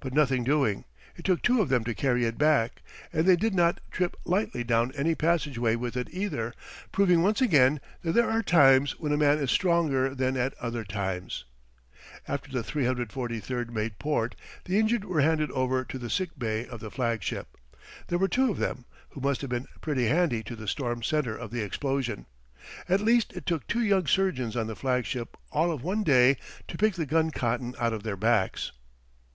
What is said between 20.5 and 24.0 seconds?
the storm centre of the explosion. At least, it took two